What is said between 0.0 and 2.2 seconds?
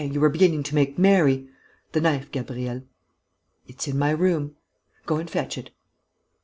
Ah, Lupin, you were beginning to make merry!... The